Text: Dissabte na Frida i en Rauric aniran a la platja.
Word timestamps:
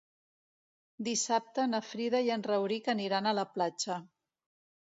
Dissabte 1.07 1.67
na 1.73 1.83
Frida 1.89 2.23
i 2.29 2.31
en 2.37 2.47
Rauric 2.49 2.93
aniran 2.97 3.29
a 3.29 3.35
la 3.41 3.47
platja. 3.59 4.03